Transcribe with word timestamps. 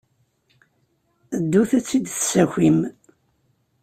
Ddut 1.41 1.71
ad 1.77 1.83
tt-id-tessakim. 1.83 2.79